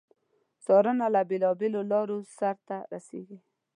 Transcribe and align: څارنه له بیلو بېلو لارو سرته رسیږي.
څارنه 0.65 1.05
له 1.13 1.21
بیلو 1.29 1.51
بېلو 1.59 1.81
لارو 1.91 2.17
سرته 2.37 2.77
رسیږي. 2.93 3.37